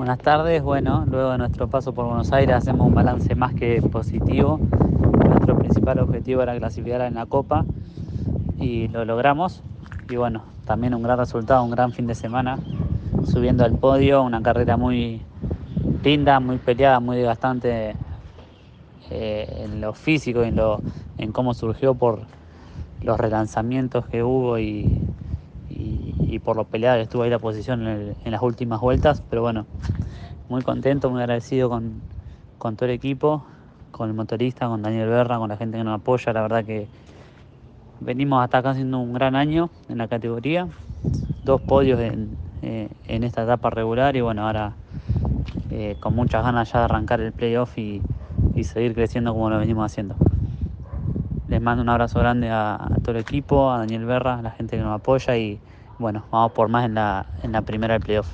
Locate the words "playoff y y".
47.32-48.64